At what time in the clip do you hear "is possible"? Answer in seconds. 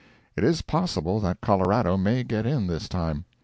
0.43-1.19